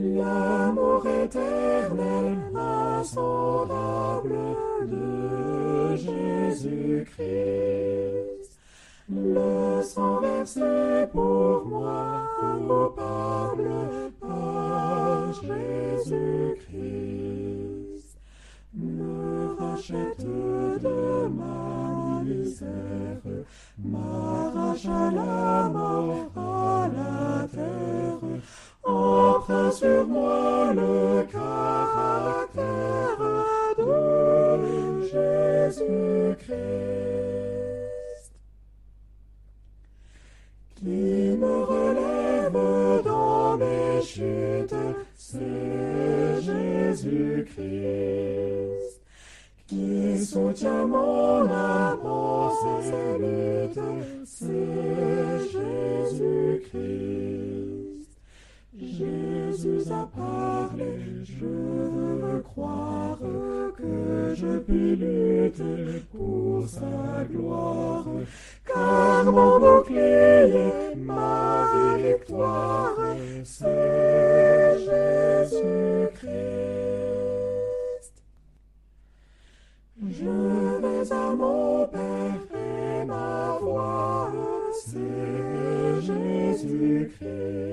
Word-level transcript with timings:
L'amour 0.00 1.04
éternel, 1.08 2.38
insondable 2.54 4.38
de 4.86 5.96
Jésus-Christ. 5.96 7.18
Le 9.10 9.82
sang 9.82 10.20
versé 10.20 11.08
pour 11.10 11.66
moi, 11.66 12.28
coupable 12.40 14.12
par 14.20 15.32
Jésus-Christ, 15.32 16.68
me 18.74 19.56
rachète 19.58 20.24
de 20.24 21.26
ma 21.26 22.22
misère, 22.22 23.20
m'arrache 23.82 24.86
à 24.86 25.10
la 25.10 25.47
sur 29.70 30.06
moi 30.06 30.72
le 30.74 31.24
caractère 31.30 33.18
de 33.78 35.02
Jésus-Christ, 35.02 36.56
qui 40.76 41.36
me 41.40 41.64
relève 41.64 43.02
dans 43.04 43.56
mes 43.56 44.02
chutes, 44.02 44.74
c'est 45.16 46.40
Jésus-Christ, 46.40 47.58
qui 49.66 50.24
soutient 50.24 50.86
mon 50.86 51.42
lutte, 51.42 52.48
c'est 52.82 53.18
Jésus 59.60 59.90
a 59.90 60.08
parlé, 60.16 61.24
je 61.24 61.44
veux 61.44 62.40
croire 62.42 63.18
que 63.76 64.32
je 64.32 64.58
puis 64.58 64.94
lutter 64.94 66.00
pour 66.12 66.68
sa 66.68 67.24
gloire, 67.28 68.06
car 68.64 69.24
mon 69.24 69.58
bouclier, 69.58 70.94
ma 70.96 71.96
victoire, 71.96 72.94
c'est 73.42 74.78
Jésus-Christ. 74.78 76.28
Je 80.08 80.80
vais 80.82 81.12
à 81.12 81.34
mon 81.34 81.84
Père 81.88 82.46
et 82.54 83.04
ma 83.04 83.58
voix, 83.60 84.30
c'est 84.86 86.00
Jésus-Christ. 86.00 87.67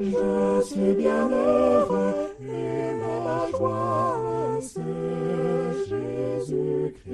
Je 0.00 0.60
suis 0.64 0.92
bien 0.94 1.30
heureux 1.30 2.34
et 2.40 2.94
ma 2.94 3.46
joie, 3.56 4.18
c'est 4.60 4.82
Jésus-Christ. 5.88 7.04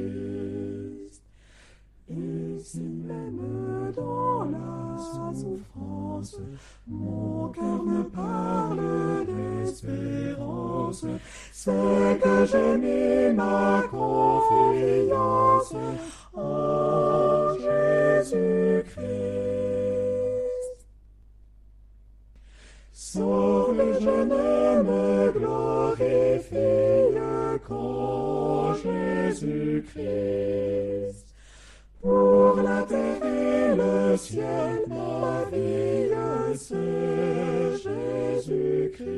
Si 2.62 2.80
même 2.80 3.92
dans 3.96 4.44
la 4.44 4.96
souffrance, 5.34 6.36
mon 6.86 7.48
cœur 7.48 7.82
me 7.82 8.02
parle 8.04 9.26
d'espérance, 9.26 11.04
c'est 11.52 12.18
que 12.22 12.44
j'ai 12.46 12.78
mis 12.78 13.34
ma 13.34 13.82
confiance 13.90 15.74
en 16.34 16.79
Sauve, 23.12 23.82
je 24.00 24.06
ne 24.08 24.82
me 24.84 25.32
glorifie 25.32 27.18
qu'en 27.66 28.72
Jésus-Christ. 28.74 30.00
Pour 32.00 32.62
la 32.62 32.82
terre 32.82 33.24
et 33.24 33.74
le 33.74 34.16
ciel, 34.16 34.84
ma 34.86 35.42
vie, 35.50 36.08
c'est 36.56 37.78
Jésus-Christ. 37.82 39.10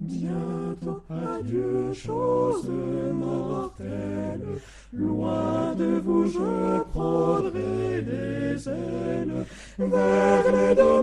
Bientôt, 0.00 1.02
adieu, 1.10 1.92
chose 1.92 2.70
mortelle, 3.12 4.60
loin 4.92 5.74
de 5.74 5.98
vous 5.98 6.26
je 6.26 6.82
prendrai 6.92 8.02
des 8.02 8.68
ailes 8.68 9.44
vers 9.78 10.52
les 10.52 10.74
deux 10.74 11.02